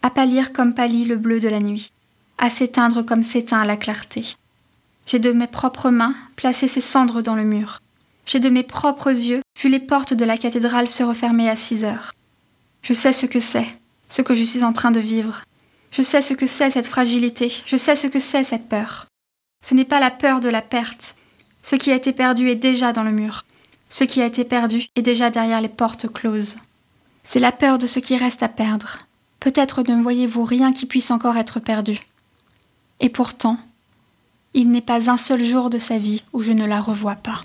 à 0.01 0.09
pâlir 0.09 0.51
comme 0.51 0.73
pâlit 0.73 1.05
le 1.05 1.17
bleu 1.17 1.39
de 1.39 1.47
la 1.47 1.59
nuit, 1.59 1.91
à 2.37 2.49
s'éteindre 2.49 3.03
comme 3.03 3.23
s'éteint 3.23 3.63
la 3.65 3.77
clarté. 3.77 4.25
J'ai 5.05 5.19
de 5.19 5.31
mes 5.31 5.47
propres 5.47 5.89
mains 5.89 6.15
placé 6.35 6.67
ses 6.67 6.81
cendres 6.81 7.21
dans 7.21 7.35
le 7.35 7.43
mur. 7.43 7.81
J'ai 8.25 8.39
de 8.39 8.49
mes 8.49 8.63
propres 8.63 9.11
yeux 9.11 9.41
vu 9.59 9.69
les 9.69 9.79
portes 9.79 10.13
de 10.13 10.25
la 10.25 10.37
cathédrale 10.37 10.89
se 10.89 11.03
refermer 11.03 11.49
à 11.49 11.55
six 11.55 11.83
heures. 11.83 12.13
Je 12.81 12.93
sais 12.93 13.13
ce 13.13 13.25
que 13.25 13.39
c'est, 13.39 13.67
ce 14.09 14.21
que 14.21 14.35
je 14.35 14.43
suis 14.43 14.63
en 14.63 14.73
train 14.73 14.91
de 14.91 14.99
vivre. 14.99 15.41
Je 15.91 16.01
sais 16.01 16.21
ce 16.21 16.33
que 16.33 16.45
c'est 16.47 16.71
cette 16.71 16.87
fragilité, 16.87 17.51
je 17.65 17.75
sais 17.75 17.95
ce 17.95 18.07
que 18.07 18.19
c'est 18.19 18.43
cette 18.43 18.69
peur. 18.69 19.07
Ce 19.65 19.73
n'est 19.73 19.85
pas 19.85 19.99
la 19.99 20.11
peur 20.11 20.39
de 20.39 20.49
la 20.49 20.61
perte. 20.61 21.15
Ce 21.61 21.75
qui 21.75 21.91
a 21.91 21.95
été 21.95 22.13
perdu 22.13 22.49
est 22.49 22.55
déjà 22.55 22.93
dans 22.93 23.03
le 23.03 23.11
mur. 23.11 23.43
Ce 23.89 24.03
qui 24.03 24.21
a 24.21 24.25
été 24.25 24.43
perdu 24.43 24.85
est 24.95 25.01
déjà 25.01 25.29
derrière 25.29 25.61
les 25.61 25.67
portes 25.67 26.11
closes. 26.11 26.57
C'est 27.23 27.39
la 27.39 27.51
peur 27.51 27.77
de 27.77 27.87
ce 27.87 27.99
qui 27.99 28.15
reste 28.17 28.43
à 28.43 28.49
perdre. 28.49 28.99
Peut-être 29.39 29.83
ne 29.83 30.01
voyez-vous 30.01 30.43
rien 30.43 30.73
qui 30.73 30.85
puisse 30.85 31.11
encore 31.11 31.37
être 31.37 31.59
perdu. 31.59 31.99
Et 32.99 33.09
pourtant, 33.09 33.57
il 34.53 34.71
n'est 34.71 34.81
pas 34.81 35.09
un 35.09 35.17
seul 35.17 35.43
jour 35.43 35.69
de 35.69 35.79
sa 35.79 35.97
vie 35.97 36.23
où 36.33 36.41
je 36.41 36.53
ne 36.53 36.65
la 36.65 36.79
revois 36.79 37.15
pas. 37.15 37.41